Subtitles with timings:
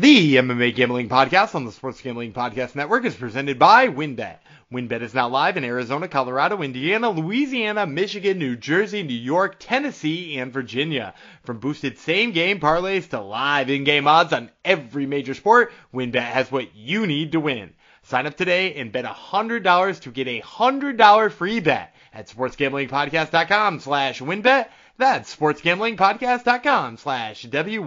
[0.00, 4.36] The MMA Gambling Podcast on the Sports Gambling Podcast Network is presented by WynnBET.
[4.72, 10.38] WynnBET is now live in Arizona, Colorado, Indiana, Louisiana, Michigan, New Jersey, New York, Tennessee,
[10.38, 11.14] and Virginia.
[11.42, 16.22] From boosted same game parlays to live in game odds on every major sport, WynnBET
[16.22, 17.74] has what you need to win.
[18.04, 24.20] Sign up today and bet $100 to get a $100 free bet at sportsgamblingpodcast.com slash
[24.20, 24.68] wynnbet.
[24.96, 27.84] That's sportsgamblingpodcast.com slash W-Y-N-N-B-E-T.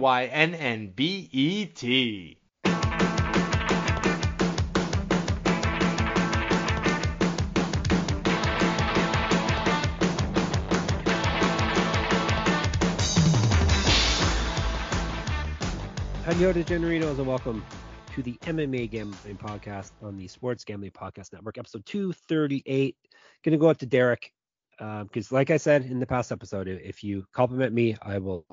[16.24, 17.64] Hello, degenerinos, and welcome
[18.12, 22.94] to the MMA Gambling Podcast on the Sports Gambling Podcast Network, episode 238.
[23.42, 24.34] Going to go up to Derek
[24.78, 28.44] because, um, like I said in the past episode, if you compliment me, I will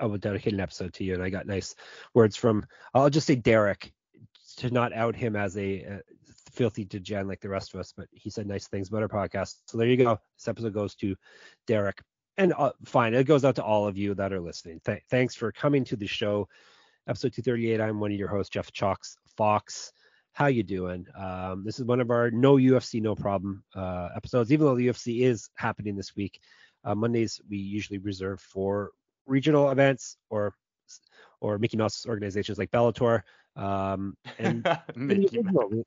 [0.00, 1.14] I will dedicate an episode to you.
[1.14, 1.74] And I got nice
[2.14, 2.64] words from
[2.94, 3.92] I'll just say Derek
[4.58, 6.00] to not out him as a, a
[6.52, 9.56] filthy degen like the rest of us, but he said nice things about our podcast.
[9.66, 10.20] So there you go.
[10.38, 11.16] This episode goes to
[11.66, 12.00] Derek.
[12.38, 14.80] And uh, fine, it goes out to all of you that are listening.
[14.84, 16.46] Th- thanks for coming to the show
[17.08, 17.80] episode 238.
[17.80, 19.92] I'm one of your hosts, Jeff Chalks Fox.
[20.32, 21.06] How you doing?
[21.16, 24.52] Um, this is one of our no UFC, no problem uh, episodes.
[24.52, 26.40] Even though the UFC is happening this week,
[26.84, 28.90] uh, Mondays we usually reserve for
[29.24, 30.54] regional events or
[31.40, 33.22] or Mickey Mouse organizations like Bellator.
[33.54, 34.62] Um, and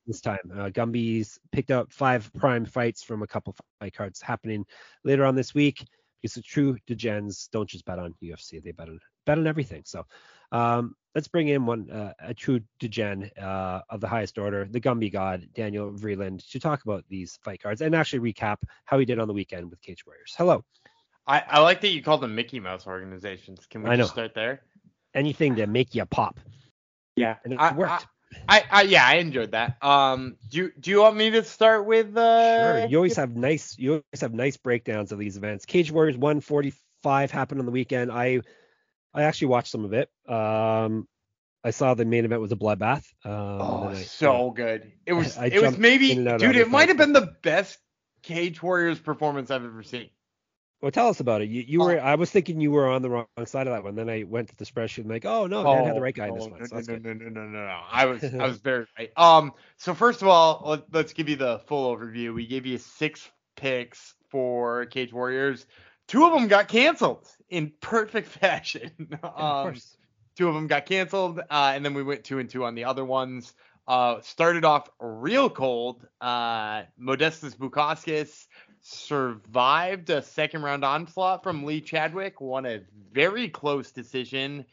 [0.07, 4.65] this time, uh, Gumby's picked up five prime fights from a couple fight cards happening
[5.03, 5.85] later on this week.
[6.21, 9.83] Because the true degens don't just bet on UFC; they bet on bet on everything.
[9.85, 10.05] So
[10.51, 14.81] um, let's bring in one uh, a true degen uh, of the highest order, the
[14.81, 19.05] Gumby God, Daniel Vreeland, to talk about these fight cards and actually recap how he
[19.05, 20.33] did on the weekend with Cage Warriors.
[20.35, 20.63] Hello.
[21.27, 23.67] I, I like that you call them Mickey Mouse organizations.
[23.69, 24.61] Can we just start there?
[25.13, 26.39] Anything to make you pop.
[27.15, 28.07] Yeah, and it I, worked.
[28.47, 29.83] I, I, yeah, I enjoyed that.
[29.83, 32.17] Um, do you do you want me to start with?
[32.17, 32.79] Uh...
[32.79, 32.87] Sure.
[32.87, 35.65] You always have nice you always have nice breakdowns of these events.
[35.65, 38.11] Cage Warriors 145 happened on the weekend.
[38.11, 38.41] I
[39.13, 40.09] I actually watched some of it.
[40.27, 41.07] Um,
[41.63, 43.05] I saw the main event was a bloodbath.
[43.25, 44.91] Um, oh, I, so yeah, good.
[45.05, 45.37] It was.
[45.37, 46.55] I, I it was maybe, dude.
[46.55, 47.77] It might have been the best
[48.21, 50.09] Cage Warriors performance I've ever seen.
[50.81, 51.49] Well, tell us about it.
[51.49, 51.99] You, you were.
[51.99, 53.95] I was thinking you were on the wrong side of that one.
[53.95, 56.29] Then I went to the spreadsheet and like, oh no, Dan had the right guy
[56.29, 56.65] in this one.
[56.65, 57.81] So no, no, no, no, no, no, no.
[57.91, 59.11] I was, I was very right.
[59.17, 59.51] Um.
[59.75, 62.33] So first of all, let, let's give you the full overview.
[62.33, 65.65] We gave you six picks for Cage Warriors.
[66.07, 68.91] Two of them got canceled in perfect fashion.
[69.11, 69.97] um, of course.
[70.35, 72.85] Two of them got canceled, uh, and then we went two and two on the
[72.85, 73.53] other ones.
[73.87, 76.07] Uh, started off real cold.
[76.21, 78.47] Uh, Modestas Bukauskas
[78.81, 84.65] survived a second round onslaught from Lee Chadwick, won a very close decision.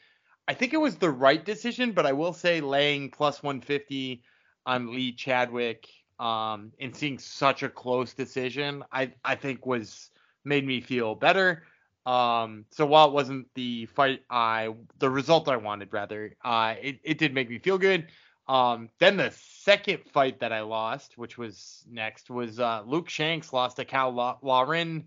[0.46, 4.22] I think it was the right decision, but I will say laying plus 150
[4.66, 5.88] on Lee Chadwick
[6.18, 10.10] um, and seeing such a close decision, I, I think was
[10.44, 11.64] made me feel better.
[12.06, 17.00] Um, so while it wasn't the fight I, the result I wanted rather, uh, it,
[17.02, 18.06] it did make me feel good.
[18.48, 23.52] Um, then the second fight that I lost, which was next, was uh, Luke Shanks
[23.52, 25.04] lost to Cal Lauren,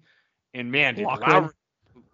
[0.54, 1.52] and man, did Loughran,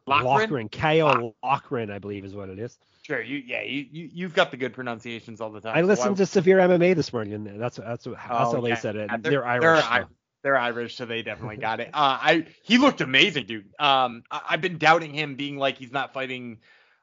[0.06, 2.78] Loughran, Kyle Loughran, I believe is what it is.
[3.02, 5.76] Sure, you yeah, you, you you've got the good pronunciations all the time.
[5.76, 8.62] I listened so to Severe MMA this morning, and that's that's that's oh, how yeah.
[8.62, 9.10] they said it.
[9.22, 9.84] They're, they're Irish.
[9.84, 10.08] They're,
[10.46, 11.88] they're Irish, so they definitely got it.
[11.88, 13.66] Uh, I he looked amazing, dude.
[13.80, 16.60] Um, I, have been doubting him being like he's not fighting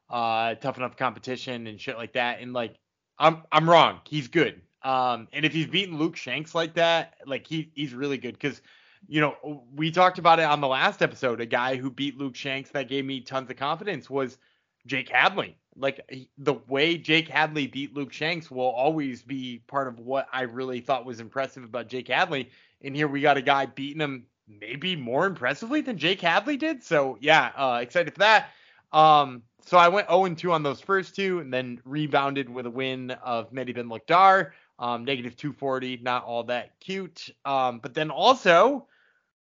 [0.09, 2.77] uh tough enough competition and shit like that, and like
[3.19, 3.99] I'm I'm wrong.
[4.09, 4.63] He's good.
[4.85, 8.63] Um, and if he's beating Luke Shanks like that, like he he's really good because
[9.09, 11.41] you know we talked about it on the last episode.
[11.41, 14.39] A guy who beat Luke Shanks that gave me tons of confidence was
[14.87, 15.59] Jake Hadley.
[15.77, 20.43] Like the way Jake Hadley beat Luke Shanks will always be part of what I
[20.43, 22.51] really thought was impressive about Jake Hadley
[22.83, 26.83] and here we got a guy beating him maybe more impressively than Jake Hadley did.
[26.83, 28.51] So yeah, uh, excited for that.
[28.93, 32.71] Um, so I went 0 2 on those first two, and then rebounded with a
[32.71, 37.31] win of Mehdi Ben Lakhdar, um, negative 240, not all that cute.
[37.45, 38.89] Um, but then also,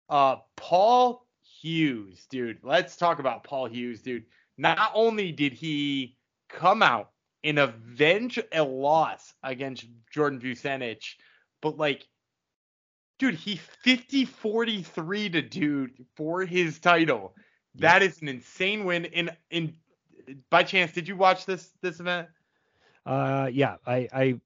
[0.09, 2.59] uh, Paul Hughes, dude.
[2.61, 4.25] Let's talk about Paul Hughes, dude.
[4.57, 6.15] Not only did he
[6.53, 7.11] come out
[7.43, 11.01] and avenge a loss against Jordan Vucenic,
[11.61, 12.07] but like
[13.19, 17.35] dude, he 50 43 to dude for his title.
[17.75, 19.05] That is an insane win.
[19.05, 19.75] In in
[20.49, 22.27] by chance, did you watch this this event?
[23.05, 24.39] Uh yeah, I I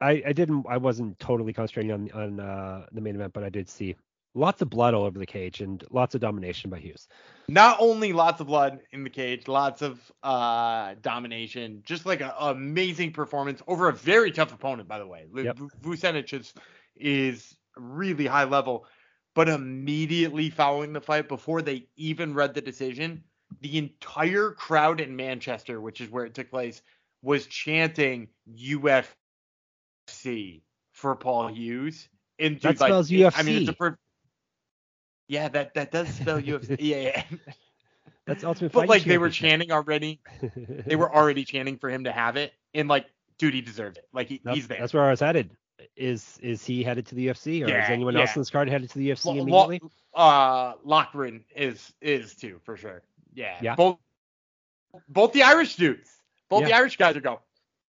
[0.00, 3.48] I, I didn't I wasn't totally concentrating on on uh, the main event, but I
[3.48, 3.96] did see
[4.36, 7.08] lots of blood all over the cage and lots of domination by Hughes.
[7.48, 12.32] Not only lots of blood in the cage, lots of uh, domination, just like an
[12.38, 15.26] amazing performance over a very tough opponent, by the way.
[15.34, 15.58] Yep.
[15.80, 16.52] Vucenic is,
[16.96, 18.86] is really high level,
[19.34, 23.24] but immediately following the fight, before they even read the decision,
[23.62, 26.82] the entire crowd in Manchester, which is where it took place,
[27.22, 29.06] was chanting UFC
[30.92, 32.08] for Paul Hughes.
[32.38, 33.68] And That dude, like, spells I mean, it's UFC.
[33.68, 33.98] a per-
[35.28, 36.76] yeah, that that does spell UFC.
[36.80, 37.22] Yeah, yeah.
[38.26, 40.20] That's Ultimate but Fighting like they were chanting already.
[40.86, 43.06] They were already chanting for him to have it, and like,
[43.38, 44.08] dude, he deserved it.
[44.12, 44.78] Like he, That's, he's there.
[44.80, 45.50] that's where I was headed.
[45.96, 48.34] Is is he headed to the UFC or is Yeah, anyone else yeah.
[48.36, 49.80] in this card headed to the UFC Lo- immediately?
[50.14, 53.02] uh, Loughran is is too for sure.
[53.34, 53.56] Yeah.
[53.60, 53.74] Yeah.
[53.76, 53.98] Both
[55.08, 56.10] both the Irish dudes.
[56.48, 57.38] Both the Irish guys are going.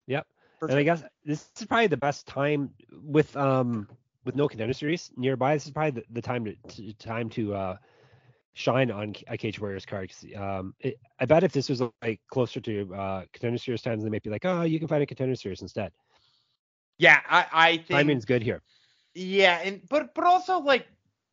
[0.06, 0.26] Yep.
[0.58, 3.88] For And I guess this is probably the best time with um
[4.24, 5.54] with no contender series nearby.
[5.54, 7.76] This is probably the, the time to, to time to uh
[8.54, 10.12] shine on a Cage Warriors card.
[10.36, 14.10] um, it, I bet if this was like closer to uh contender series times, they
[14.10, 15.92] might be like, oh, you can find a contender series instead.
[16.98, 18.62] Yeah, I I think Timing's good here.
[19.14, 20.86] Yeah, and but but also like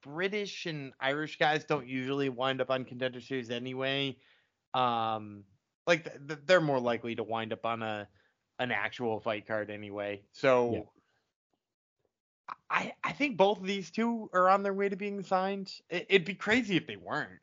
[0.04, 4.18] British and Irish guys don't usually wind up on contender series anyway.
[4.74, 5.44] Um,
[5.88, 8.08] like th- th- they're more likely to wind up on a
[8.60, 10.22] an actual fight card anyway.
[10.32, 10.88] So.
[12.76, 15.72] I I think both of these two are on their way to being signed.
[15.90, 17.40] It, it'd be crazy if they weren't.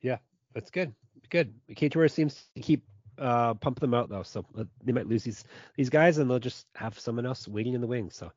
[0.00, 0.18] Yeah,
[0.54, 0.94] that's good.
[1.28, 1.54] Good.
[1.94, 2.84] Warriors seems to keep
[3.18, 5.44] uh pumping them out though, so uh, they might lose these
[5.76, 8.16] these guys and they'll just have someone else waiting in the wings.
[8.16, 8.32] So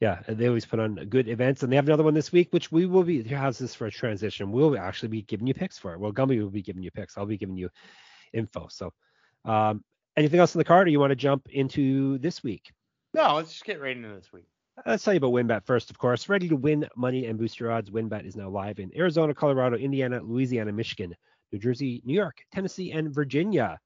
[0.00, 2.70] yeah, they always put on good events, and they have another one this week, which
[2.70, 3.22] we will be.
[3.22, 4.52] How's this for a transition?
[4.52, 6.00] We'll actually be giving you picks for it.
[6.00, 7.16] Well, Gumby will be giving you picks.
[7.16, 7.70] I'll be giving you
[8.32, 8.68] info.
[8.70, 8.92] So,
[9.44, 9.82] um,
[10.16, 12.70] anything else in the card, or you want to jump into this week?
[13.12, 14.46] No, let's just get right into this week.
[14.78, 16.28] Uh, let's tell you about WynnBET first, of course.
[16.28, 17.90] Ready to win money and boost your odds.
[17.90, 21.12] WynnBET is now live in Arizona, Colorado, Indiana, Louisiana, Michigan,
[21.50, 23.80] New Jersey, New York, Tennessee, and Virginia.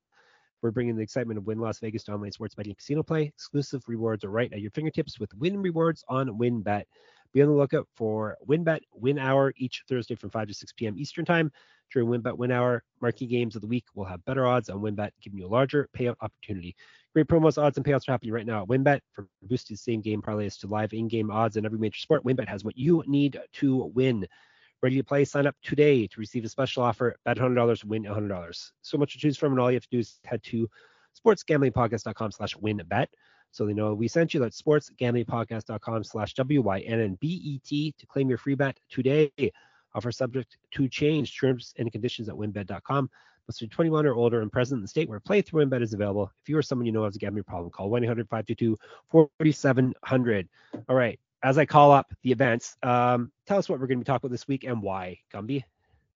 [0.60, 3.22] We're bringing the excitement of Wynn Las Vegas to online sports betting casino play.
[3.22, 6.84] Exclusive rewards are right at your fingertips with Wynn Rewards on WynnBET.
[7.32, 10.98] Be on the lookout for WynnBET Wynn Hour each Thursday from 5 to 6 p.m.
[10.98, 11.50] Eastern Time.
[11.92, 15.10] During WynnBET Wynn Hour, marquee games of the week will have better odds on WynnBET,
[15.22, 16.74] giving you a larger payout opportunity.
[17.14, 19.00] Great promos, odds, and payouts are happening right now at WynnBET.
[19.12, 22.64] For boosted same game parlays to live in-game odds in every major sport, WynnBET has
[22.64, 24.26] what you need to win.
[24.82, 25.24] Ready to play?
[25.24, 27.14] Sign up today to receive a special offer.
[27.24, 28.70] Bet $100, win $100.
[28.80, 30.68] So much to choose from, and all you have to do is head to
[31.24, 33.06] sportsgamblingpodcast.com slash wynnbet.
[33.52, 34.40] So they know we sent you.
[34.40, 39.30] That's sportsgamblingpodcast.com slash W-Y-N-N-B-E-T to claim your free bet today.
[39.94, 41.38] Offer subject to change.
[41.38, 43.08] Terms and conditions at wynnbet.com.
[43.48, 46.32] Must be 21 or older and present in the state where playthrough WynnBET is available.
[46.42, 50.48] If you or someone you know has a gambling problem, call 1-800-522-4700.
[50.88, 51.20] All right.
[51.42, 54.26] As I call up the events, um, tell us what we're going to be talking
[54.26, 55.64] about this week and why, Gumby.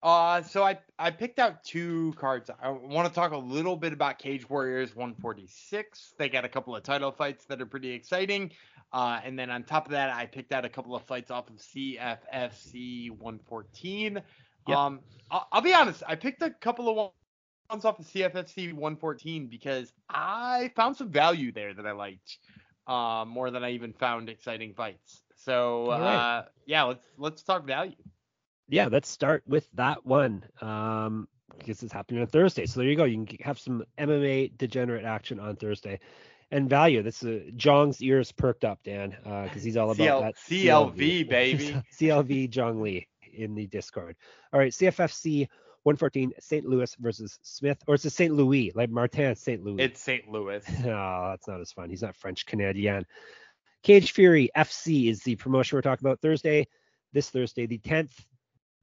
[0.03, 2.51] Uh, so I I picked out two cards.
[2.63, 6.15] I want to talk a little bit about Cage Warriors 146.
[6.19, 8.53] They got a couple of title fights that are pretty exciting.
[8.93, 11.49] Uh, and then on top of that, I picked out a couple of fights off
[11.51, 14.23] of CFFC 114.
[14.69, 14.77] Yep.
[14.77, 15.01] Um,
[15.31, 16.03] I'll, I'll be honest.
[16.07, 17.13] I picked a couple of
[17.71, 22.39] ones off of CFFC 114 because I found some value there that I liked.
[22.87, 25.23] Uh, more than I even found exciting fights.
[25.35, 26.39] So right.
[26.39, 27.97] uh, yeah, let's let's talk value.
[28.69, 30.45] Yeah, let's start with that one.
[30.61, 31.29] Um,
[31.59, 32.67] because it's happening on Thursday.
[32.67, 33.05] So there you go.
[33.05, 36.01] You can have some MMA degenerate action on Thursday.
[36.51, 37.03] And value.
[37.03, 41.83] That's uh, Jong's ears perked up, Dan, because he's all about CL that CLV, baby.
[41.99, 44.17] CLV Jong Lee in the Discord.
[44.53, 45.49] All right, CFFC
[45.83, 46.65] 114, St.
[46.65, 48.33] Louis versus Smith, or it's a St.
[48.33, 49.63] Louis, like Martin St.
[49.65, 49.83] Louis.
[49.83, 50.29] It's St.
[50.29, 50.65] Louis.
[50.85, 51.91] oh, that's not as fun.
[51.91, 53.07] He's not French Canadian.
[53.83, 56.67] Cage Fury FC is the promotion we're talking about Thursday,
[57.13, 58.13] this Thursday, the 10th,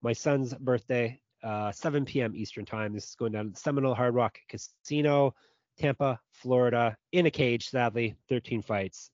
[0.04, 2.34] my son's birthday, uh, 7 p.m.
[2.36, 2.94] Eastern Time.
[2.94, 5.34] This is going down at the Seminole Hard Rock Casino,
[5.78, 9.10] Tampa, Florida, in a cage, sadly, 13 fights.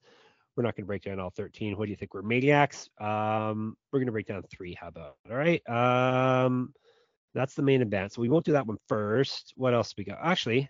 [0.57, 1.77] We're not going to break down all 13.
[1.77, 2.13] What do you think?
[2.13, 2.89] We're maniacs.
[2.99, 4.73] Um, we're going to break down three.
[4.73, 5.15] How about?
[5.29, 5.61] All right.
[5.69, 6.73] Um,
[7.33, 8.11] that's the main event.
[8.11, 9.53] So we won't do that one first.
[9.55, 10.17] What else we got?
[10.21, 10.69] Actually,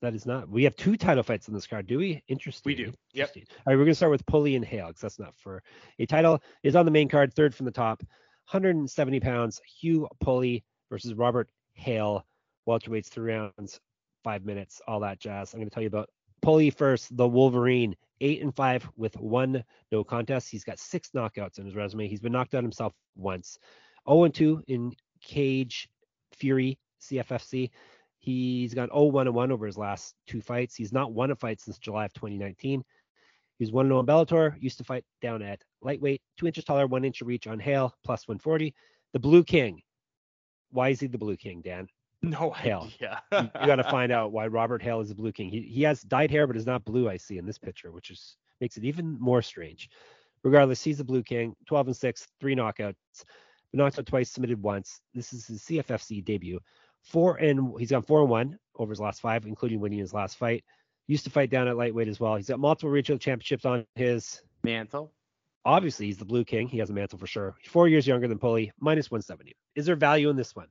[0.00, 0.48] that is not.
[0.48, 2.22] We have two title fights in this card, do we?
[2.28, 2.70] Interesting.
[2.70, 2.92] We do.
[3.12, 3.28] Yep.
[3.28, 3.44] Interesting.
[3.50, 5.62] All right, we're gonna start with Pulley and Hale because that's not for
[5.98, 6.40] a title.
[6.62, 8.02] Is on the main card, third from the top,
[8.50, 9.60] 170 pounds.
[9.80, 12.24] Hugh Pulley versus Robert Hale.
[12.66, 13.80] Welterweights, three rounds,
[14.24, 15.52] five minutes, all that jazz.
[15.52, 16.10] I'm gonna tell you about
[16.42, 17.14] Pulley first.
[17.16, 20.50] The Wolverine, eight and five with one no contest.
[20.50, 22.08] He's got six knockouts in his resume.
[22.08, 23.58] He's been knocked out himself once.
[24.08, 25.88] 0 and 2 in Cage
[26.32, 27.70] Fury CFFC.
[28.18, 30.74] He's gone 0 1 1 over his last two fights.
[30.74, 32.82] He's not won a fight since July of 2019.
[33.58, 37.20] He's 1 0 Bellator, used to fight down at lightweight, two inches taller, one inch
[37.20, 38.74] of reach on Hale, plus 140.
[39.12, 39.82] The Blue King.
[40.70, 41.88] Why is he the Blue King, Dan?
[42.22, 42.88] No Hale.
[43.00, 43.18] Yeah.
[43.32, 45.50] you, you got to find out why Robert Hale is the Blue King.
[45.50, 48.10] He, he has dyed hair, but is not blue, I see in this picture, which
[48.10, 49.88] is makes it even more strange.
[50.44, 52.94] Regardless, he's the Blue King, 12 and 6, three knockouts,
[53.72, 55.00] knocked out twice, submitted once.
[55.14, 56.60] This is his CFFC debut.
[57.02, 60.36] Four and he's gone four and one over his last five, including winning his last
[60.36, 60.64] fight.
[61.08, 62.36] Used to fight down at lightweight as well.
[62.36, 64.42] He's got multiple regional championships on his.
[64.62, 65.12] Mantle.
[65.64, 66.68] Obviously, he's the Blue King.
[66.68, 67.56] He has a mantle for sure.
[67.66, 69.56] Four years younger than Pulley, minus 170.
[69.74, 70.68] Is there value in this one?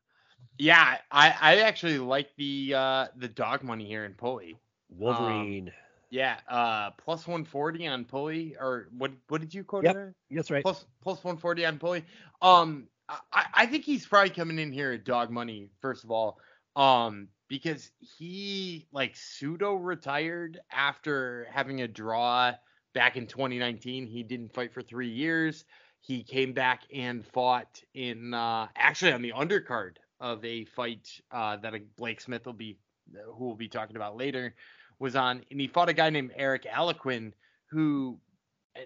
[0.57, 4.57] Yeah, I, I actually like the uh the dog money here in Pulley.
[4.89, 5.71] Wolverine.
[6.09, 9.93] Yeah, uh plus 140 on Pulley or what what did you quote Yep.
[9.93, 10.15] there?
[10.31, 10.63] That's right.
[10.63, 12.05] Plus plus 140 on Pulley.
[12.41, 16.39] Um I, I think he's probably coming in here at dog money first of all.
[16.75, 22.51] Um because he like pseudo retired after having a draw
[22.93, 24.07] back in 2019.
[24.07, 25.65] He didn't fight for 3 years.
[26.01, 31.57] He came back and fought in uh actually on the undercard of a fight uh
[31.57, 32.77] that Blake Smith will be
[33.35, 34.55] who we'll be talking about later
[34.99, 37.33] was on and he fought a guy named Eric Aliquin
[37.69, 38.17] who
[38.75, 38.85] eh,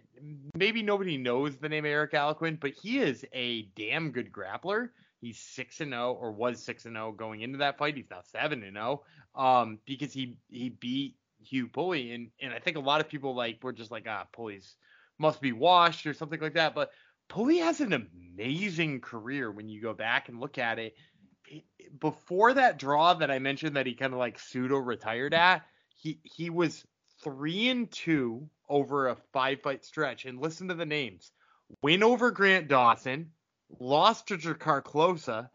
[0.55, 4.89] maybe nobody knows the name Eric Aliquin, but he is a damn good grappler.
[5.21, 7.95] He's 6 and 0 or was 6 and 0 going into that fight.
[7.95, 9.03] He's now 7 and 0
[9.35, 13.35] um because he he beat Hugh Pulley and and I think a lot of people
[13.35, 14.75] like were just like ah Pulley's
[15.19, 16.91] must be washed or something like that, but
[17.29, 20.79] Pulley has an amazing career when you go back and look at.
[20.79, 20.95] It-
[21.99, 25.63] Before that draw that I mentioned that he kind of like pseudo retired at,
[25.95, 26.85] he he was
[27.23, 30.25] three and two over a five fight stretch.
[30.25, 31.31] And listen to the names:
[31.81, 33.31] win over Grant Dawson,
[33.79, 35.49] lost to Jakar Closa,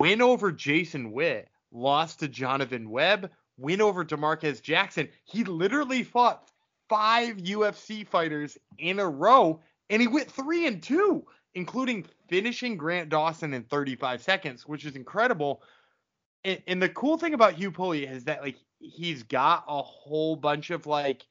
[0.00, 5.08] win over Jason Witt, lost to Jonathan Webb, win over Demarcus Jackson.
[5.24, 6.50] He literally fought
[6.88, 13.08] five UFC fighters in a row, and he went three and two, including finishing Grant
[13.08, 15.62] Dawson in 35 seconds, which is incredible.
[16.44, 20.36] And, and the cool thing about Hugh Pulley is that like he's got a whole
[20.36, 21.26] bunch of like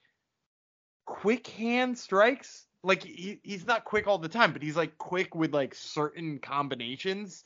[1.06, 2.67] quick hand strikes.
[2.88, 6.40] Like he, he's not quick all the time, but he's like quick with like certain
[6.40, 7.44] combinations.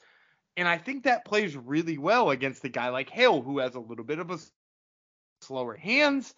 [0.55, 3.79] And I think that plays really well against a guy like Hale, who has a
[3.79, 4.37] little bit of a
[5.41, 6.35] slower hands.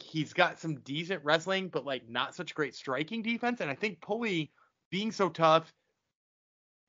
[0.00, 3.60] He's got some decent wrestling, but like not such great striking defense.
[3.60, 4.52] And I think Pulley
[4.90, 5.72] being so tough,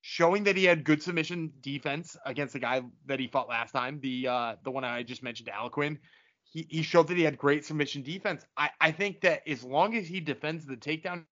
[0.01, 3.99] showing that he had good submission defense against the guy that he fought last time,
[3.99, 5.97] the uh the one I just mentioned, Aliquin.
[6.43, 8.45] He he showed that he had great submission defense.
[8.55, 11.25] I, I think that as long as he defends the takedown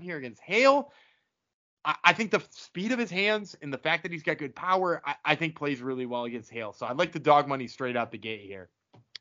[0.00, 0.92] here against Hale,
[1.84, 4.54] I, I think the speed of his hands and the fact that he's got good
[4.54, 6.72] power, I, I think plays really well against Hale.
[6.72, 8.68] So I'd like the dog money straight out the gate here.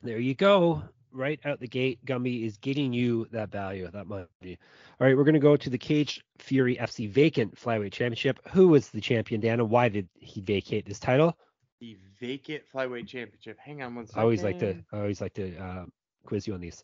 [0.02, 0.84] There you go.
[1.12, 4.28] Right out the gate, Gumby is getting you that value, that money.
[4.44, 8.40] All right, we're going to go to the Cage Fury FC Vacant Flyweight Championship.
[8.50, 11.36] Who was the champion, Dan, and why did he vacate this title?
[11.80, 13.58] The vacant flyweight championship.
[13.58, 14.20] Hang on one second.
[14.20, 15.86] I always like to, I always like to uh,
[16.26, 16.84] quiz you on these.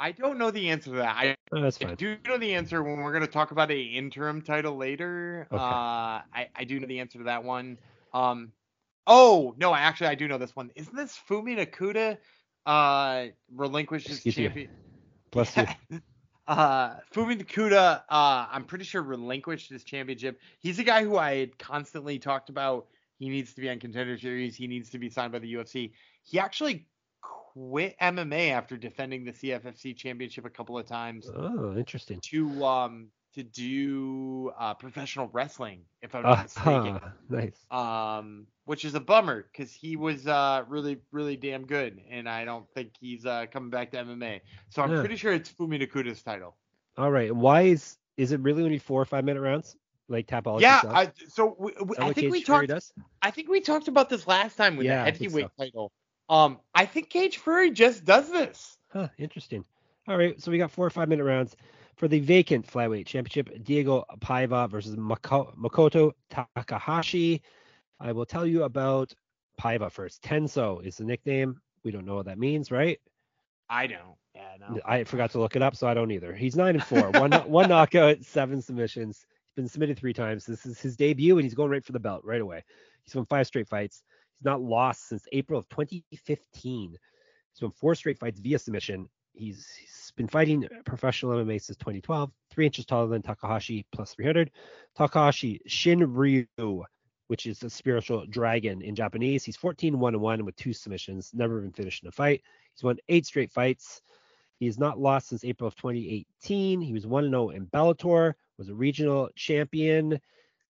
[0.00, 1.14] I don't know the answer to that.
[1.16, 3.80] I Oh, that's I do know the answer when we're going to talk about a
[3.80, 5.48] interim title later.
[5.52, 5.60] Okay.
[5.60, 7.76] Uh, I, I do know the answer to that one.
[8.14, 8.52] Um,
[9.06, 10.70] oh no, actually I do know this one.
[10.76, 12.18] Isn't this Fumi Nakuda
[12.66, 14.70] uh relinquished his Excuse champion?
[15.32, 15.66] Bless you.
[16.46, 20.38] uh, Fumi Nakuda, uh, I'm pretty sure relinquished his championship.
[20.60, 22.86] He's a guy who I had constantly talked about.
[23.18, 24.54] He needs to be on contender series.
[24.54, 25.92] He needs to be signed by the UFC.
[26.22, 26.86] He actually
[27.54, 32.20] quit MMA after defending the CFFC championship a couple of times Oh, interesting.
[32.30, 37.00] to um to do uh professional wrestling, if I'm not Uh, mistaken.
[37.28, 37.64] nice.
[37.70, 42.44] Um, which is a bummer because he was uh really really damn good, and I
[42.44, 44.40] don't think he's uh coming back to MMA.
[44.70, 45.00] So I'm Yeah.
[45.00, 46.56] pretty sure it's Fumi Nakuda's title.
[46.96, 47.34] All right.
[47.34, 49.76] Why is is it really only four or five minute rounds?
[50.08, 50.82] Like Tapology yeah?
[50.86, 52.72] I, so we, we- I think we talked.
[53.22, 55.92] I think we talked about this last time with Yeah, the heavyweight title.
[56.30, 58.78] Um, I think Cage Fury just does this.
[58.92, 59.64] Huh, interesting.
[60.08, 61.56] All right, so we got four or five minute rounds
[61.96, 63.64] for the vacant flyweight championship.
[63.64, 67.42] Diego Paiva versus Mako- Makoto Takahashi.
[67.98, 69.12] I will tell you about
[69.60, 70.22] Paiva first.
[70.22, 71.60] Tenso is the nickname.
[71.84, 72.98] We don't know what that means, right?
[73.68, 74.16] I don't.
[74.34, 74.80] Yeah, no.
[74.86, 76.34] I forgot to look it up, so I don't either.
[76.34, 79.26] He's nine and four, one one knockout, seven submissions.
[79.48, 80.46] He's been submitted three times.
[80.46, 82.62] This is his debut, and he's going right for the belt right away.
[83.04, 84.02] He's won five straight fights.
[84.40, 86.96] He's not lost since April of 2015.
[87.52, 89.06] He's won four straight fights via submission.
[89.34, 92.30] He's, he's been fighting professional MMA since 2012.
[92.50, 94.50] Three inches taller than Takahashi, plus 300.
[94.96, 96.84] Takahashi Shinryu,
[97.26, 99.44] which is a spiritual dragon in Japanese.
[99.44, 101.32] He's 14 1 1 with two submissions.
[101.34, 102.42] Never been finished in a fight.
[102.74, 104.00] He's won eight straight fights.
[104.58, 106.80] He has not lost since April of 2018.
[106.80, 110.18] He was 1 0 in Bellator, was a regional champion,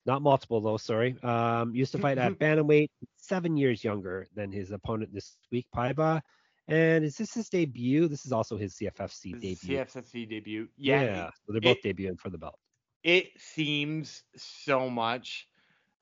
[0.07, 1.21] not multiple though, sorry.
[1.21, 2.89] Um, used to fight at bantamweight,
[3.27, 6.21] seven years younger than his opponent this week, Paiva.
[6.67, 8.07] And is this his debut?
[8.07, 9.77] This is also his CFFC His debut.
[9.77, 10.67] CFFC debut.
[10.77, 11.01] Yeah.
[11.03, 12.59] Yeah, so they're both it- debuting for the belt.
[13.03, 15.47] it seems so much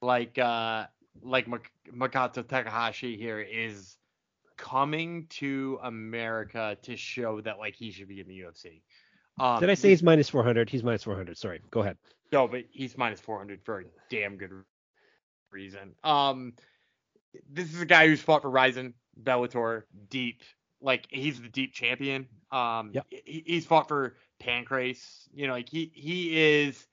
[0.02, 0.86] like uh
[1.22, 3.98] like Mak- Makoto Takahashi here is
[4.58, 8.82] coming to America to show that like he should be in the UFC.
[9.40, 10.70] Um, Did I say he's minus 400?
[10.70, 11.38] He's minus 400.
[11.38, 11.62] Sorry.
[11.70, 11.98] Go ahead.
[12.32, 12.48] no?
[12.48, 14.52] But he's minus 400 for a damn good
[15.52, 15.94] reason.
[16.04, 16.54] Um,
[17.50, 20.42] this is a guy who's fought for Rizin, Bellator, Deep.
[20.82, 22.28] Like he's the Deep champion.
[22.52, 23.06] Um, Yep.
[23.10, 25.28] he, he's fought for Pancrase.
[25.34, 26.86] You know, like he he is,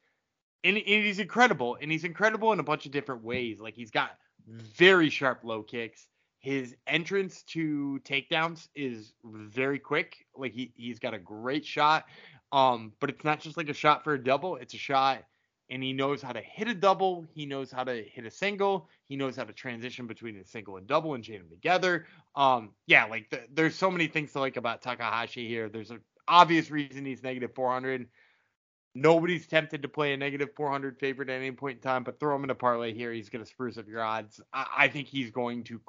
[0.64, 1.76] and, and he's incredible.
[1.80, 3.60] And he's incredible in a bunch of different ways.
[3.60, 4.12] Like he's got
[4.46, 6.08] very sharp low kicks.
[6.38, 10.26] His entrance to takedowns is very quick.
[10.36, 12.04] Like he he's got a great shot.
[12.50, 14.56] Um, but it's not just like a shot for a double.
[14.56, 15.24] It's a shot
[15.72, 17.26] and he knows how to hit a double.
[17.34, 18.90] He knows how to hit a single.
[19.08, 22.04] He knows how to transition between a single and double and chain them together.
[22.36, 25.70] Um, yeah, like the, there's so many things to like about Takahashi here.
[25.70, 28.06] There's an obvious reason he's negative 400.
[28.94, 32.36] Nobody's tempted to play a negative 400 favorite at any point in time, but throw
[32.36, 33.10] him in a parlay here.
[33.10, 34.42] He's going to spruce up your odds.
[34.52, 35.80] I, I think he's going to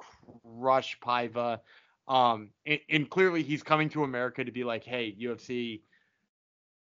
[0.61, 1.59] crush Paiva.
[2.07, 5.81] Um, and, and clearly he's coming to America to be like, hey, UFC,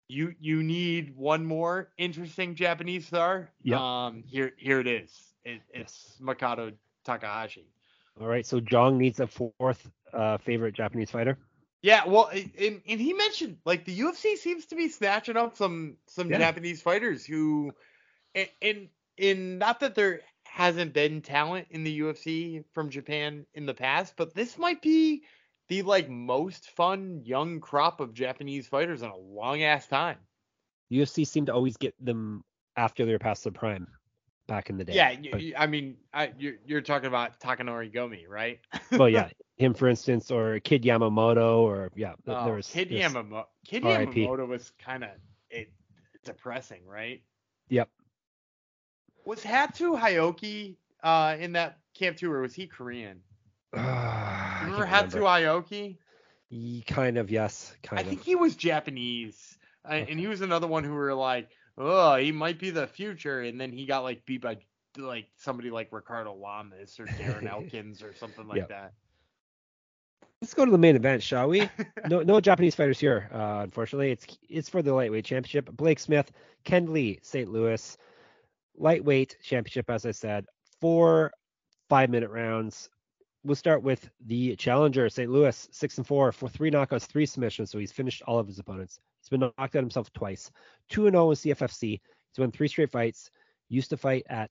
[0.08, 3.50] you you need one more interesting Japanese star.
[3.62, 3.78] Yep.
[3.80, 5.12] Um, here here it is.
[5.44, 6.72] It, it's Makoto
[7.04, 7.66] Takahashi.
[8.20, 8.46] All right.
[8.46, 11.38] So Jong needs a fourth uh, favorite Japanese fighter.
[11.82, 15.96] Yeah, well, and, and he mentioned like the UFC seems to be snatching up some
[16.06, 16.38] some Yeah.
[16.38, 17.72] Japanese fighters who,
[18.34, 23.66] and, and and not that there hasn't been talent in the UFC from Japan in
[23.66, 25.22] the past, but this might be
[25.68, 30.18] the like most fun young crop of Japanese fighters in a long ass time.
[30.92, 32.44] UFC seemed to always get them
[32.76, 33.88] after they're past their prime
[34.46, 34.94] back in the day.
[34.94, 38.60] Yeah, But- you- I mean, I, you're you're talking about Takanori Gomi, right?
[38.92, 43.44] well, yeah, him for instance, or Kid Yamamoto, or yeah, Oh, there was Kid Yamamoto.
[43.66, 45.10] Kid Yamamoto was kind of
[45.50, 45.72] it,
[46.24, 47.22] depressing, right?
[47.70, 47.88] Yep.
[49.24, 53.20] Was Hatsu Hioki uh, in that camp too, or was he Korean?
[53.74, 53.80] I
[54.76, 55.98] Remember can't Hatsu Hioki?
[56.50, 58.08] Ye- Kind of, yes, kind I of.
[58.08, 62.32] think he was Japanese, uh, and he was another one who were like, oh, he
[62.32, 64.58] might be the future, and then he got like beat by
[64.98, 68.68] like somebody like Ricardo Lamas or Darren Elkins or something like Yep.
[68.68, 68.94] that.
[70.40, 71.70] Let's go to the main event, shall we?
[72.04, 73.28] no, no Japanese fighters here.
[73.32, 75.70] Uh, unfortunately, it's it's for the lightweight championship.
[75.72, 76.30] Blake Smith,
[76.64, 77.50] Kenley, St.
[77.50, 77.96] Louis,
[78.76, 79.90] lightweight championship.
[79.90, 80.46] As I said,
[80.80, 81.32] four
[81.88, 82.90] five minute rounds.
[83.46, 85.30] We'll start with the challenger, St.
[85.30, 87.70] Louis, six and four for three knockouts, three submissions.
[87.70, 88.98] So he's finished all of his opponents.
[89.20, 90.50] He's been knocked out himself twice.
[90.88, 92.00] Two and zero in CFFC.
[92.00, 93.30] He's won three straight fights.
[93.68, 94.50] Used to fight at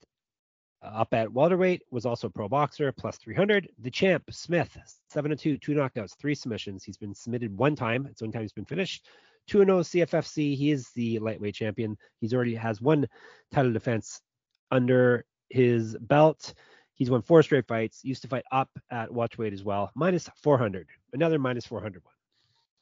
[0.82, 1.82] uh, up at welterweight.
[1.90, 3.68] Was also a pro boxer, plus 300.
[3.82, 4.74] The champ Smith,
[5.10, 6.82] seven and two, two knockouts, three submissions.
[6.82, 8.06] He's been submitted one time.
[8.10, 9.08] It's one time he's been finished.
[9.46, 10.56] Two and zero CFFC.
[10.56, 11.98] He is the lightweight champion.
[12.22, 13.06] He's already has one
[13.52, 14.22] title defense
[14.70, 16.54] under his belt.
[16.96, 18.04] He's won four straight fights.
[18.04, 19.90] Used to fight up at watchweight as well.
[19.94, 20.88] Minus 400.
[21.12, 22.12] Another minus 400 one.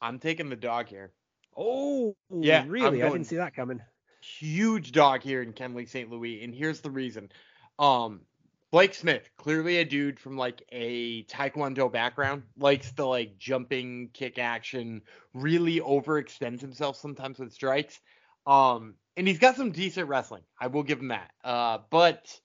[0.00, 1.12] I'm taking the dog here.
[1.56, 3.02] Oh, Yeah, really?
[3.02, 3.80] I didn't see that coming.
[4.22, 6.10] huge dog here in Kenley St.
[6.10, 7.30] Louis, and here's the reason.
[7.78, 8.22] Um,
[8.70, 14.38] Blake Smith, clearly a dude from like a Taekwondo background, likes the like jumping kick
[14.38, 18.00] action, really overextends himself sometimes with strikes.
[18.46, 20.42] Um, and he's got some decent wrestling.
[20.60, 21.30] I will give him that.
[21.44, 22.36] Uh, but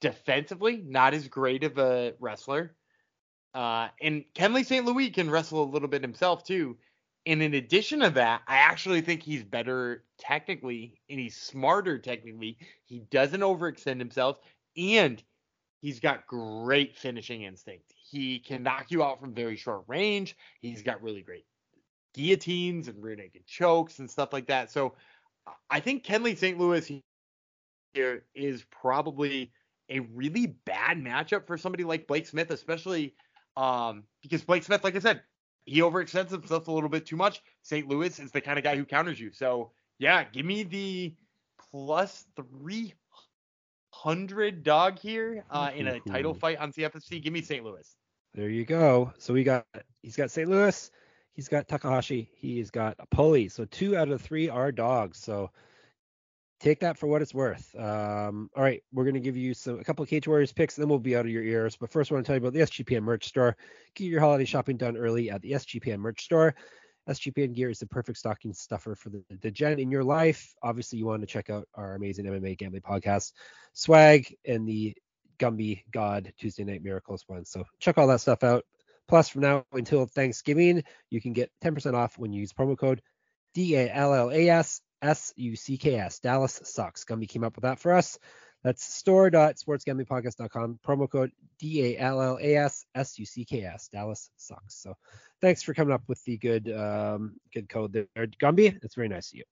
[0.00, 2.74] defensively, not as great of a wrestler.
[3.54, 4.84] Uh, and Kenley St.
[4.84, 6.76] Louis can wrestle a little bit himself too.
[7.24, 12.58] And in addition to that, I actually think he's better technically and he's smarter technically.
[12.84, 14.38] He doesn't overextend himself
[14.76, 15.22] and
[15.80, 17.92] he's got great finishing instinct.
[17.96, 20.36] He can knock you out from very short range.
[20.60, 21.46] He's got really great
[22.14, 24.70] guillotines and rear naked chokes and stuff like that.
[24.70, 24.94] So
[25.70, 26.58] I think Kenley St.
[26.58, 27.02] Louis
[27.94, 29.52] here is probably
[29.88, 33.14] a really bad matchup for somebody like Blake Smith, especially
[33.56, 35.22] um, because Blake Smith, like I said,
[35.64, 37.42] he overextends himself a little bit too much.
[37.62, 37.88] St.
[37.88, 39.32] Louis is the kind of guy who counters you.
[39.32, 41.14] So yeah, give me the
[41.70, 42.94] plus three
[43.90, 47.22] hundred dog here uh, in a title fight on CFFC.
[47.22, 47.64] Give me St.
[47.64, 47.96] Louis.
[48.34, 49.12] There you go.
[49.18, 49.66] So we got
[50.02, 50.48] he's got St.
[50.48, 50.90] Louis,
[51.32, 53.48] he's got Takahashi, he's got Pulley.
[53.48, 55.18] So two out of three are dogs.
[55.18, 55.50] So
[56.60, 57.74] take that for what it's worth.
[57.76, 60.82] Um, all right, we're gonna give you some a couple of Cage Warriors picks, and
[60.82, 61.76] then we'll be out of your ears.
[61.76, 63.56] But first, I want to tell you about the SGPN merch store.
[63.94, 66.54] Get your holiday shopping done early at the SGPN merch store.
[67.08, 70.54] SGPN gear is the perfect stocking stuffer for the, gen in your life.
[70.62, 73.32] Obviously, you want to check out our amazing MMA gambling podcast,
[73.74, 74.96] Swag, and the
[75.38, 77.44] Gumby God Tuesday Night Miracles one.
[77.44, 78.64] So check all that stuff out.
[79.06, 83.00] Plus, from now until Thanksgiving, you can get 10% off when you use promo code
[83.54, 84.50] D A L L A
[85.02, 86.18] S U C K S.
[86.18, 87.04] Dallas sucks.
[87.04, 88.18] Gumby came up with that for us.
[88.62, 90.80] That's store.sportsgamblingpodcast.com.
[90.84, 93.88] Promo code D A L L A S S U C K S.
[93.88, 94.74] Dallas sucks.
[94.74, 94.94] So
[95.40, 98.78] thanks for coming up with the good um, good code there, Gumby.
[98.82, 99.44] It's very nice of you.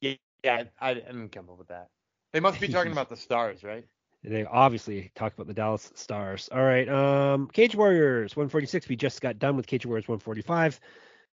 [0.00, 1.88] Yeah, yeah, I didn't come up with that.
[2.32, 3.84] They must be talking about the stars, right?
[4.22, 6.50] They obviously talk about the Dallas Stars.
[6.52, 6.86] All right.
[6.90, 8.86] Um, Cage Warriors 146.
[8.86, 10.78] We just got done with Cage Warriors 145.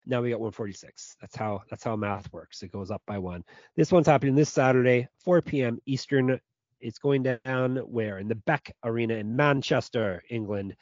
[0.05, 1.15] Now we got 146.
[1.21, 2.61] That's how that's how math works.
[2.63, 3.43] It goes up by one.
[3.75, 5.79] This one's happening this Saturday, 4 p.m.
[5.85, 6.39] Eastern.
[6.81, 10.75] It's going down where in the Beck Arena in Manchester, England.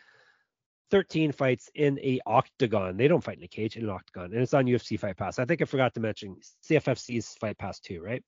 [0.89, 2.97] 13 fights in a octagon.
[2.97, 5.39] They don't fight in a cage, in an octagon, and it's on UFC Fight Pass.
[5.39, 6.35] I think I forgot to mention
[6.67, 8.21] CFFC's Fight Pass too, right?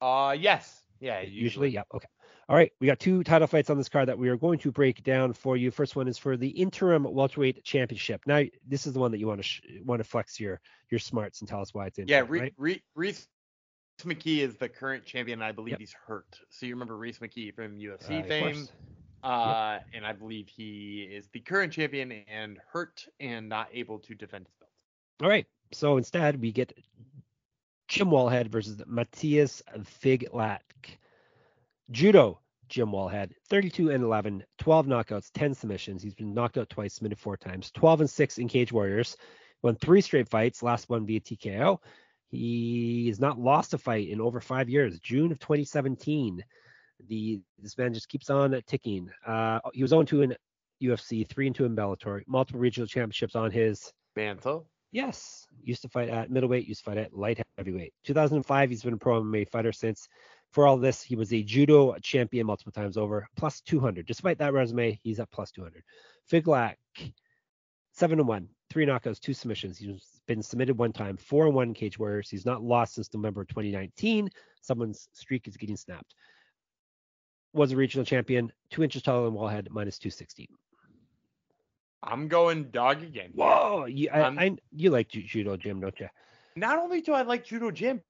[0.00, 0.82] Uh, yes.
[1.00, 1.40] Yeah, usually.
[1.40, 1.68] usually.
[1.70, 1.82] Yeah.
[1.94, 2.08] Okay.
[2.48, 4.70] All right, we got two title fights on this card that we are going to
[4.70, 5.70] break down for you.
[5.70, 8.20] First one is for the interim welterweight championship.
[8.26, 10.98] Now, this is the one that you want to sh- want to flex your your
[10.98, 12.06] smarts and tell us why it's in.
[12.06, 12.52] Yeah, right?
[12.58, 13.26] Re- Rhys
[14.02, 15.40] McKee is the current champion.
[15.40, 15.80] And I believe yep.
[15.80, 16.38] he's hurt.
[16.50, 18.68] So you remember Rhys McKee from UFC uh, fame.
[19.22, 19.86] Uh, yep.
[19.94, 24.46] and I believe he is the current champion and hurt and not able to defend
[24.46, 24.70] his belt.
[25.22, 25.46] All right.
[25.72, 26.76] So instead, we get
[27.88, 30.60] Jim Wallhead versus Matthias Figlak.
[31.90, 36.02] Judo, Jim Wallhead, 32 and 11, 12 knockouts, 10 submissions.
[36.02, 39.16] He's been knocked out twice, submitted four times, 12 and 6 in Cage Warriors.
[39.62, 41.78] Won three straight fights, last one via TKO.
[42.28, 44.98] He has not lost a fight in over five years.
[45.00, 46.44] June of 2017.
[47.08, 49.10] The this man just keeps on ticking.
[49.26, 50.36] Uh, he was 0 2 in
[50.82, 54.66] UFC, 3 and 2 in Bellator, multiple regional championships on his mantle.
[54.92, 57.92] Yes, used to fight at middleweight, used to fight at light heavyweight.
[58.04, 60.08] 2005, he's been a pro MMA fighter since.
[60.54, 64.06] For all this, he was a judo champion multiple times over, plus 200.
[64.06, 65.82] Despite that resume, he's at plus 200.
[66.30, 66.76] Figlak,
[67.90, 69.78] 7 and 1, three knockouts, two submissions.
[69.78, 72.30] He's been submitted one time, 4 and 1 Cage Warriors.
[72.30, 74.30] He's not lost since November 2019.
[74.60, 76.14] Someone's streak is getting snapped.
[77.52, 80.48] Was a regional champion, two inches taller than Wallhead, minus 260.
[82.00, 83.30] I'm going dog again.
[83.34, 86.08] Whoa, you, I, I, you like judo, Jim, don't you?
[86.54, 88.00] Not only do I like judo, Jim,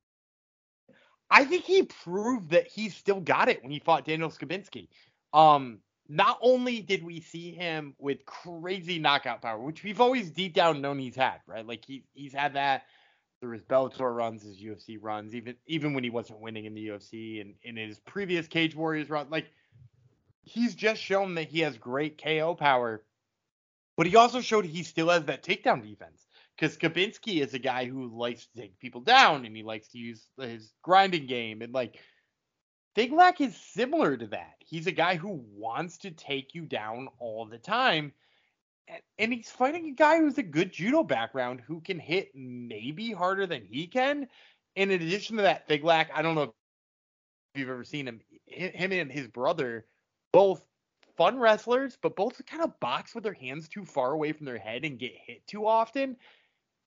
[1.30, 4.88] I think he proved that he still got it when he fought Daniel Skibinski.
[5.32, 10.54] Um, not only did we see him with crazy knockout power, which we've always deep
[10.54, 11.66] down known he's had, right?
[11.66, 12.84] Like he he's had that
[13.40, 16.88] through his Bellator runs, his UFC runs, even even when he wasn't winning in the
[16.88, 19.46] UFC and in his previous Cage Warriors run, like
[20.42, 23.02] he's just shown that he has great KO power.
[23.96, 26.23] But he also showed he still has that takedown defense
[26.56, 29.98] because Skibinski is a guy who likes to take people down and he likes to
[29.98, 31.98] use his grinding game and like
[32.96, 34.54] Figlak is similar to that.
[34.60, 38.12] He's a guy who wants to take you down all the time.
[39.18, 43.46] And he's fighting a guy who's a good judo background who can hit maybe harder
[43.46, 44.28] than he can.
[44.76, 46.50] And in addition to that, Figlak, I don't know if
[47.54, 49.86] you've ever seen him, him and his brother,
[50.32, 50.64] both
[51.16, 54.58] fun wrestlers, but both kind of box with their hands too far away from their
[54.58, 56.16] head and get hit too often.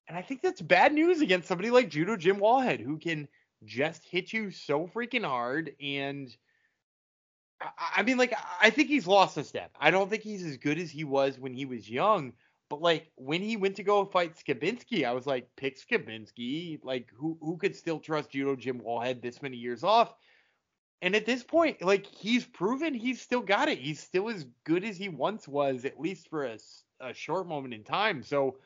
[0.07, 3.27] And I think that's bad news against somebody like Judo Jim Wallhead, who can
[3.65, 5.75] just hit you so freaking hard.
[5.81, 6.35] And
[7.61, 9.71] I, I mean, like, I think he's lost a step.
[9.79, 12.33] I don't think he's as good as he was when he was young.
[12.69, 16.79] But like when he went to go fight Skibinski, I was like, pick Skibinski.
[16.83, 20.13] Like who who could still trust Judo Jim Wallhead this many years off?
[21.01, 23.77] And at this point, like he's proven he's still got it.
[23.77, 26.57] He's still as good as he once was, at least for a,
[26.99, 28.21] a short moment in time.
[28.21, 28.57] So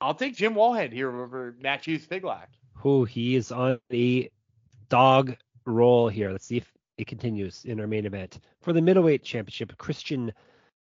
[0.00, 2.48] I'll take Jim Wallhead here over Matthews Figlak.
[2.74, 4.30] Who he is on the
[4.88, 6.30] dog roll here.
[6.30, 9.76] Let's see if it continues in our main event for the middleweight championship.
[9.78, 10.32] Christian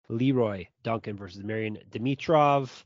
[0.09, 2.83] Leroy Duncan versus Marion Dimitrov.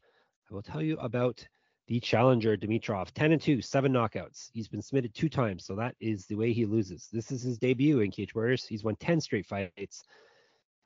[0.49, 1.45] I will tell you about
[1.87, 3.11] the challenger Dimitrov.
[3.11, 4.49] 10 and 2, seven knockouts.
[4.53, 7.07] He's been submitted two times, so that is the way he loses.
[7.11, 8.65] This is his debut in Cage Warriors.
[8.65, 10.03] He's won 10 straight fights.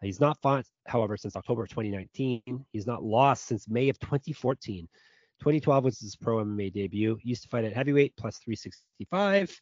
[0.01, 2.65] He's not fought, however, since October of 2019.
[2.71, 4.87] He's not lost since May of 2014.
[5.41, 7.17] 2012 was his pro MMA debut.
[7.19, 9.59] He used to fight at heavyweight plus 365.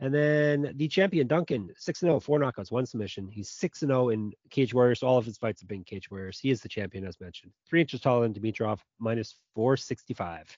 [0.00, 3.28] And then the champion, Duncan, 6 0, four knockouts, one submission.
[3.28, 5.02] He's 6 0 in Cage Warriors.
[5.02, 6.38] All of his fights have been Cage Warriors.
[6.38, 7.52] He is the champion, as mentioned.
[7.68, 10.56] Three inches taller than Dimitrov, minus 465.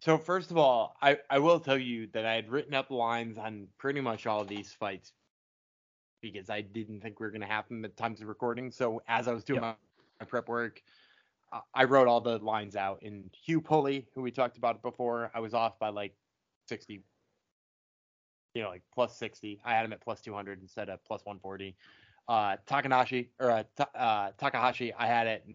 [0.00, 3.36] So, first of all, I, I will tell you that I had written up lines
[3.36, 5.12] on pretty much all of these fights
[6.20, 8.70] because I didn't think we were going to have them at times of recording.
[8.70, 9.78] So, as I was doing yep.
[10.20, 10.82] my, my prep work,
[11.74, 13.02] I wrote all the lines out.
[13.02, 16.14] And Hugh Pulley, who we talked about before, I was off by like
[16.68, 17.02] 60,
[18.54, 19.60] you know, like plus 60.
[19.64, 21.76] I had him at plus 200 instead of plus 140.
[22.28, 23.62] Uh, Takanashi or uh,
[23.94, 25.46] uh, Takahashi, I had it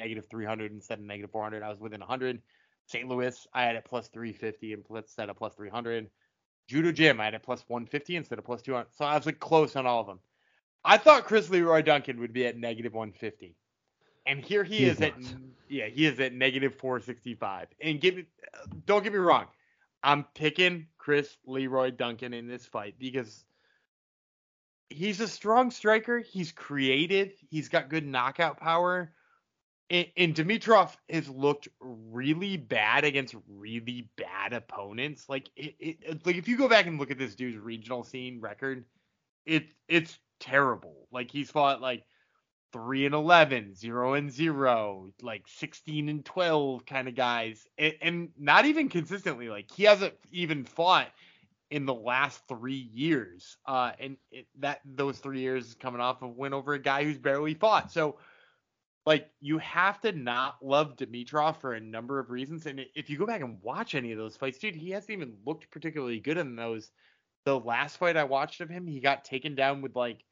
[0.00, 1.62] negative 300 instead of negative 400.
[1.62, 2.40] I was within 100.
[2.86, 3.06] St.
[3.06, 6.08] Louis, I had it plus 350 instead of plus 300.
[6.66, 8.86] Judo Jim, I had it plus 150 instead of plus 200.
[8.94, 10.20] So I was like close on all of them.
[10.84, 13.56] I thought Chris Leroy Duncan would be at negative 150.
[14.28, 15.14] And here he, he is, is at
[15.68, 17.68] yeah, he is at negative 465.
[17.80, 18.26] And give me
[18.86, 19.46] don't get me wrong.
[20.02, 23.44] I'm picking Chris Leroy Duncan in this fight because
[24.90, 29.12] he's a strong striker, he's creative, he's got good knockout power.
[29.90, 35.28] And, and Dimitrov has looked really bad against really bad opponents.
[35.28, 38.40] Like it, it, like if you go back and look at this dude's regional scene
[38.40, 38.84] record,
[39.46, 41.08] it it's terrible.
[41.10, 42.04] Like he's fought like
[42.72, 47.66] 3 and 11, 0 and 0, like 16 and 12 kind of guys.
[47.78, 49.48] And, and not even consistently.
[49.48, 51.08] Like he hasn't even fought
[51.70, 53.56] in the last three years.
[53.66, 57.18] Uh, and it, that those three years coming off of win over a guy who's
[57.18, 57.92] barely fought.
[57.92, 58.16] So,
[59.06, 62.66] like, you have to not love Dimitrov for a number of reasons.
[62.66, 65.34] And if you go back and watch any of those fights, dude, he hasn't even
[65.46, 66.90] looked particularly good in those.
[67.44, 70.24] The last fight I watched of him, he got taken down with like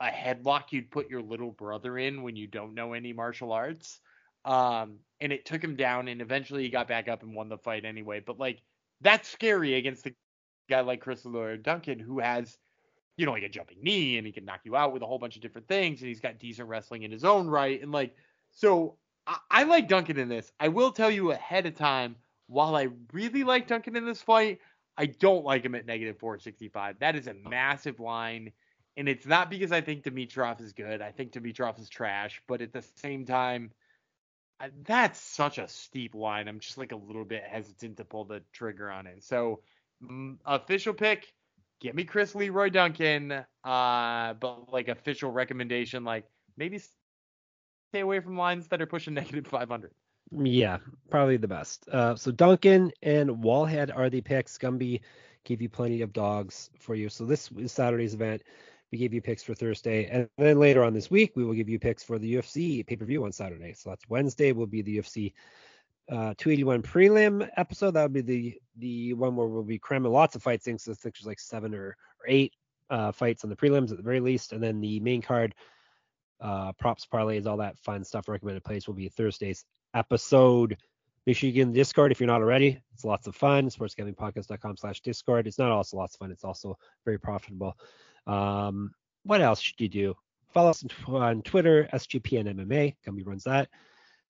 [0.00, 4.00] a headlock you'd put your little brother in when you don't know any martial arts.
[4.44, 7.58] Um, and it took him down, and eventually he got back up and won the
[7.58, 8.20] fight anyway.
[8.24, 8.60] But like
[9.00, 10.14] that's scary against a
[10.68, 12.56] guy like Chris Leroy Duncan who has,
[13.16, 15.18] you know, like a jumping knee and he can knock you out with a whole
[15.18, 17.82] bunch of different things, and he's got decent wrestling in his own right.
[17.82, 18.14] And like,
[18.52, 20.52] so I, I like Duncan in this.
[20.60, 24.60] I will tell you ahead of time, while I really like Duncan in this fight,
[24.96, 27.00] I don't like him at negative 465.
[27.00, 28.52] That is a massive line
[28.96, 31.02] and it's not because I think Dimitrov is good.
[31.02, 33.70] I think Dimitrov is trash, but at the same time,
[34.84, 36.48] that's such a steep line.
[36.48, 39.22] I'm just like a little bit hesitant to pull the trigger on it.
[39.22, 39.60] So,
[40.02, 41.30] mm, official pick,
[41.80, 43.32] get me Chris Leroy Duncan.
[43.64, 46.24] Uh, but like official recommendation, like
[46.56, 49.92] maybe stay away from lines that are pushing negative 500.
[50.32, 50.78] Yeah,
[51.10, 51.88] probably the best.
[51.88, 54.58] Uh, so Duncan and Wallhead are the picks.
[54.58, 55.02] Gumby
[55.44, 57.08] gave you plenty of dogs for you.
[57.08, 58.42] So this is Saturday's event.
[58.92, 61.68] We gave you picks for Thursday, and then later on this week we will give
[61.68, 63.72] you picks for the UFC pay per view on Saturday.
[63.74, 65.32] So that's Wednesday will be the UFC
[66.08, 67.92] uh, 281 prelim episode.
[67.92, 70.78] That would be the the one where we'll be cramming lots of fights in.
[70.78, 72.52] So I think there's like seven or, or eight
[72.90, 75.54] uh, fights on the prelims at the very least, and then the main card
[76.40, 78.28] uh, props parlays, all that fun stuff.
[78.28, 80.76] Recommended plays will be Thursday's episode.
[81.26, 82.80] Make sure you get in the Discord if you're not already.
[82.94, 83.68] It's lots of fun.
[83.68, 85.48] Sportsgamblingpodcast.com slash Discord.
[85.48, 86.30] It's not also lots of fun.
[86.30, 87.76] It's also very profitable.
[88.26, 88.92] Um,
[89.24, 90.14] what else should you do?
[90.52, 92.96] Follow us on Twitter, SGPN MMA.
[93.06, 93.68] Gumby runs that.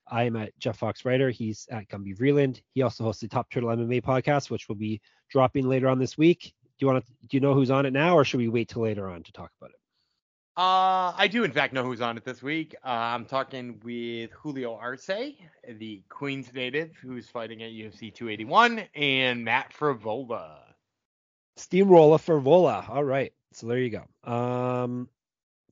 [0.09, 1.31] I am at Jeff Fox Writer.
[1.31, 2.61] He's at Gumby Vreeland.
[2.75, 6.17] He also hosts the Top Turtle MMA podcast, which will be dropping later on this
[6.17, 6.55] week.
[6.79, 7.13] Do you want to?
[7.29, 9.33] Do you know who's on it now, or should we wait till later on to
[9.33, 9.77] talk about it?
[10.57, 12.75] Uh, I do in fact know who's on it this week.
[12.83, 15.07] Uh, I'm talking with Julio Arce,
[15.69, 20.61] the Queens native, who's fighting at UFC 281, and Matt Frevola.
[21.57, 22.89] Steamroller Frevola.
[22.89, 24.31] All right, so there you go.
[24.31, 25.09] Um,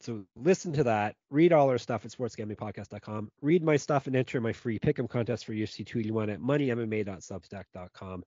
[0.00, 1.16] so listen to that.
[1.30, 3.30] Read all our stuff at sportsgamblingpodcast.com.
[3.42, 8.24] Read my stuff and enter my free pick'em contest for UFC 281 at moneymma.substack.com.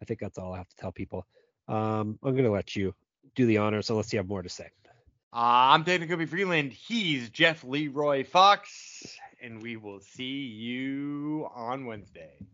[0.00, 1.26] I think that's all I have to tell people.
[1.68, 2.94] Um, I'm gonna let you
[3.34, 4.70] do the honors unless you have more to say.
[5.32, 6.72] Uh, I'm David Gumby Vreeland.
[6.72, 12.46] He's Jeff Leroy Fox, and we will see you on Wednesday.